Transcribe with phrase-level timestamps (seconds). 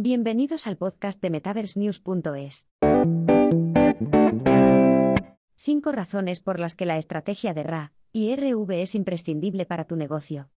[0.00, 2.68] Bienvenidos al podcast de MetaverseNews.es.
[5.56, 9.96] 5 razones por las que la estrategia de RA y RV es imprescindible para tu
[9.96, 10.50] negocio.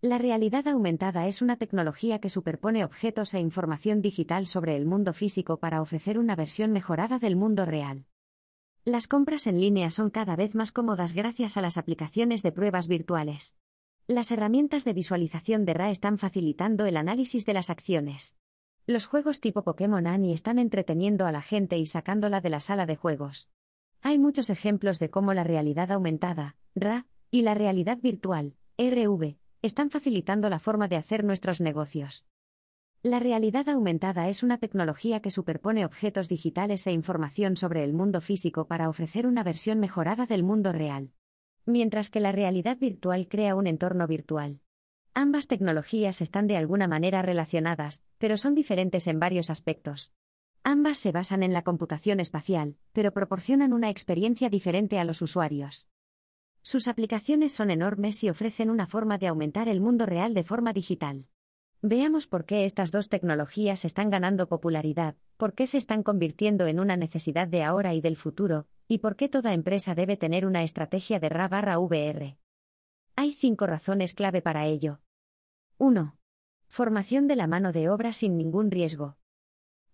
[0.00, 5.12] La realidad aumentada es una tecnología que superpone objetos e información digital sobre el mundo
[5.12, 8.06] físico para ofrecer una versión mejorada del mundo real.
[8.86, 12.88] Las compras en línea son cada vez más cómodas gracias a las aplicaciones de pruebas
[12.88, 13.54] virtuales.
[14.06, 18.38] Las herramientas de visualización de RA están facilitando el análisis de las acciones.
[18.86, 22.84] Los juegos tipo Pokémon Annie están entreteniendo a la gente y sacándola de la sala
[22.84, 23.48] de juegos.
[24.00, 29.90] Hay muchos ejemplos de cómo la realidad aumentada, RA, y la realidad virtual, RV, están
[29.90, 32.26] facilitando la forma de hacer nuestros negocios.
[33.04, 38.20] La realidad aumentada es una tecnología que superpone objetos digitales e información sobre el mundo
[38.20, 41.12] físico para ofrecer una versión mejorada del mundo real.
[41.66, 44.58] Mientras que la realidad virtual crea un entorno virtual.
[45.14, 50.12] Ambas tecnologías están de alguna manera relacionadas, pero son diferentes en varios aspectos.
[50.64, 55.86] Ambas se basan en la computación espacial, pero proporcionan una experiencia diferente a los usuarios.
[56.62, 60.72] Sus aplicaciones son enormes y ofrecen una forma de aumentar el mundo real de forma
[60.72, 61.26] digital.
[61.82, 66.78] Veamos por qué estas dos tecnologías están ganando popularidad, por qué se están convirtiendo en
[66.78, 70.62] una necesidad de ahora y del futuro, y por qué toda empresa debe tener una
[70.62, 72.38] estrategia de RA barra VR.
[73.16, 75.00] Hay cinco razones clave para ello.
[75.84, 76.16] 1.
[76.68, 79.16] Formación de la mano de obra sin ningún riesgo.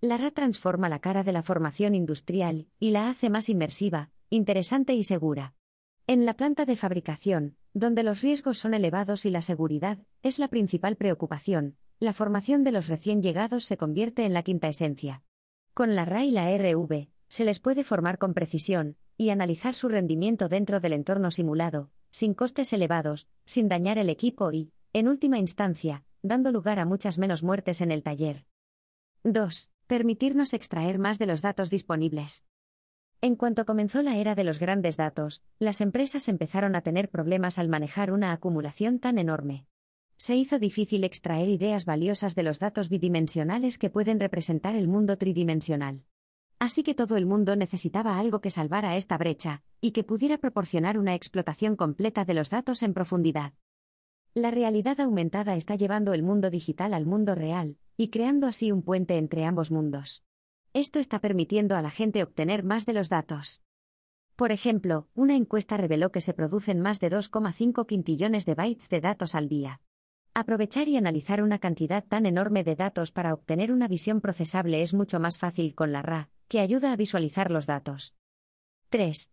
[0.03, 4.93] La RA transforma la cara de la formación industrial y la hace más inmersiva, interesante
[4.93, 5.55] y segura.
[6.07, 10.49] En la planta de fabricación, donde los riesgos son elevados y la seguridad es la
[10.49, 15.23] principal preocupación, la formación de los recién llegados se convierte en la quinta esencia.
[15.73, 19.89] Con la RA y la RV, se les puede formar con precisión y analizar su
[19.89, 25.39] rendimiento dentro del entorno simulado, sin costes elevados, sin dañar el equipo y, en última
[25.39, 28.47] instancia, dando lugar a muchas menos muertes en el taller.
[29.23, 29.71] 2.
[29.87, 32.45] Permitirnos extraer más de los datos disponibles.
[33.21, 37.59] En cuanto comenzó la era de los grandes datos, las empresas empezaron a tener problemas
[37.59, 39.67] al manejar una acumulación tan enorme.
[40.17, 45.17] Se hizo difícil extraer ideas valiosas de los datos bidimensionales que pueden representar el mundo
[45.17, 46.03] tridimensional.
[46.59, 50.99] Así que todo el mundo necesitaba algo que salvara esta brecha, y que pudiera proporcionar
[50.99, 53.53] una explotación completa de los datos en profundidad.
[54.39, 58.83] La realidad aumentada está llevando el mundo digital al mundo real, y creando así un
[58.83, 60.23] puente entre ambos mundos.
[60.73, 63.65] Esto está permitiendo a la gente obtener más de los datos.
[64.37, 69.01] Por ejemplo, una encuesta reveló que se producen más de 2,5 quintillones de bytes de
[69.01, 69.81] datos al día.
[70.35, 74.95] Aprovechar y analizar una cantidad tan enorme de datos para obtener una visión procesable es
[74.95, 78.15] mucho más fácil con la RA, que ayuda a visualizar los datos.
[78.91, 79.33] 3.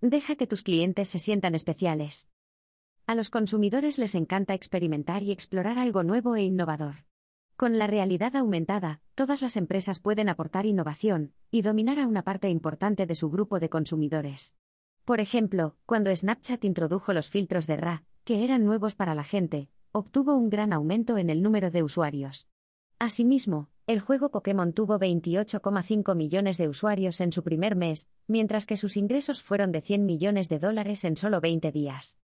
[0.00, 2.30] Deja que tus clientes se sientan especiales.
[3.08, 7.04] A los consumidores les encanta experimentar y explorar algo nuevo e innovador.
[7.56, 12.48] Con la realidad aumentada, todas las empresas pueden aportar innovación y dominar a una parte
[12.48, 14.56] importante de su grupo de consumidores.
[15.04, 19.68] Por ejemplo, cuando Snapchat introdujo los filtros de RA, que eran nuevos para la gente,
[19.92, 22.48] obtuvo un gran aumento en el número de usuarios.
[22.98, 28.76] Asimismo, el juego Pokémon tuvo 28,5 millones de usuarios en su primer mes, mientras que
[28.76, 32.18] sus ingresos fueron de 100 millones de dólares en solo 20 días.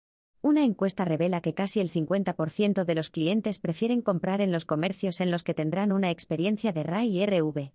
[0.42, 5.20] Una encuesta revela que casi el 50% de los clientes prefieren comprar en los comercios
[5.20, 7.74] en los que tendrán una experiencia de RA y RV.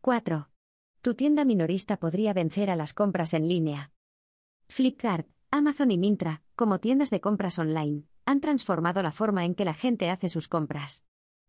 [0.00, 0.48] 4.
[1.02, 3.92] Tu tienda minorista podría vencer a las compras en línea.
[4.68, 9.64] Flipkart, Amazon y Mintra, como tiendas de compras online, han transformado la forma en que
[9.64, 11.04] la gente hace sus compras.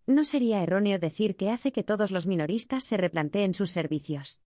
[0.08, 4.42] No sería erróneo decir que hace que todos los minoristas se replanteen sus servicios.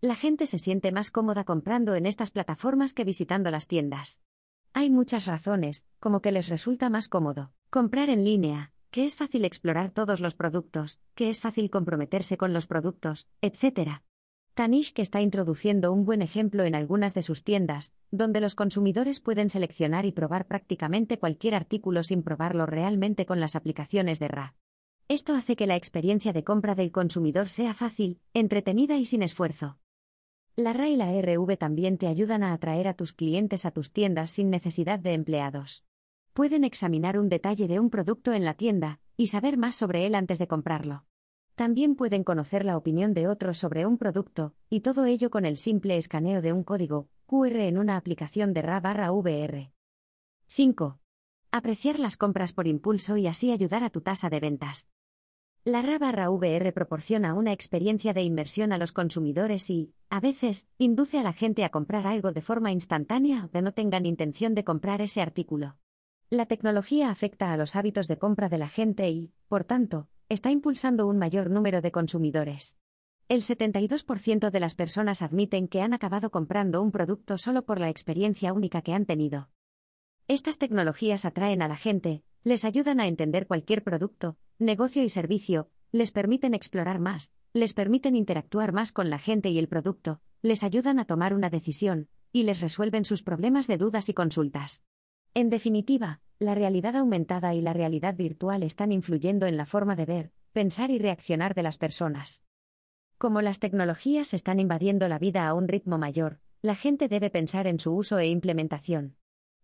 [0.00, 4.20] La gente se siente más cómoda comprando en estas plataformas que visitando las tiendas.
[4.72, 9.44] Hay muchas razones, como que les resulta más cómodo comprar en línea, que es fácil
[9.44, 14.02] explorar todos los productos, que es fácil comprometerse con los productos, etc.
[14.54, 19.50] Tanishk está introduciendo un buen ejemplo en algunas de sus tiendas, donde los consumidores pueden
[19.50, 24.54] seleccionar y probar prácticamente cualquier artículo sin probarlo realmente con las aplicaciones de RA.
[25.08, 29.79] Esto hace que la experiencia de compra del consumidor sea fácil, entretenida y sin esfuerzo.
[30.56, 33.92] La RA y la RV también te ayudan a atraer a tus clientes a tus
[33.92, 35.84] tiendas sin necesidad de empleados.
[36.32, 40.14] Pueden examinar un detalle de un producto en la tienda y saber más sobre él
[40.14, 41.04] antes de comprarlo.
[41.54, 45.56] También pueden conocer la opinión de otros sobre un producto, y todo ello con el
[45.56, 49.72] simple escaneo de un código QR en una aplicación de RA barra VR.
[50.46, 50.98] 5.
[51.52, 54.88] Apreciar las compras por impulso y así ayudar a tu tasa de ventas.
[55.64, 61.22] La RA proporciona una experiencia de inmersión a los consumidores y, a veces, induce a
[61.22, 65.20] la gente a comprar algo de forma instantánea aunque no tengan intención de comprar ese
[65.20, 65.76] artículo.
[66.30, 70.50] La tecnología afecta a los hábitos de compra de la gente y, por tanto, está
[70.50, 72.78] impulsando un mayor número de consumidores.
[73.28, 77.90] El 72% de las personas admiten que han acabado comprando un producto solo por la
[77.90, 79.50] experiencia única que han tenido.
[80.26, 85.70] Estas tecnologías atraen a la gente, les ayudan a entender cualquier producto, negocio y servicio,
[85.92, 90.62] les permiten explorar más, les permiten interactuar más con la gente y el producto, les
[90.62, 94.84] ayudan a tomar una decisión, y les resuelven sus problemas de dudas y consultas.
[95.34, 100.06] En definitiva, la realidad aumentada y la realidad virtual están influyendo en la forma de
[100.06, 102.44] ver, pensar y reaccionar de las personas.
[103.18, 107.66] Como las tecnologías están invadiendo la vida a un ritmo mayor, la gente debe pensar
[107.66, 109.16] en su uso e implementación.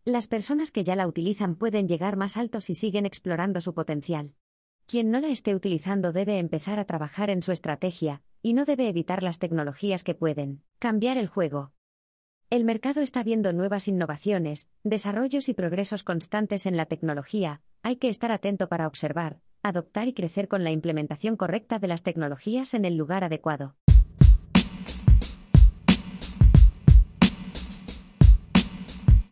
[0.06, 4.34] Las personas que ya la utilizan pueden llegar más alto si siguen explorando su potencial.
[4.86, 8.88] Quien no la esté utilizando debe empezar a trabajar en su estrategia, y no debe
[8.88, 11.72] evitar las tecnologías que pueden cambiar el juego.
[12.50, 18.08] El mercado está viendo nuevas innovaciones, desarrollos y progresos constantes en la tecnología, hay que
[18.08, 22.84] estar atento para observar, adoptar y crecer con la implementación correcta de las tecnologías en
[22.84, 23.74] el lugar adecuado.